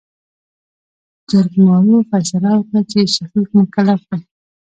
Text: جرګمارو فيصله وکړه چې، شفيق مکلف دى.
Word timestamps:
جرګمارو 1.29 1.95
فيصله 2.09 2.51
وکړه 2.55 2.81
چې، 2.91 2.99
شفيق 3.15 3.47
مکلف 3.59 4.01
دى. 4.09 4.19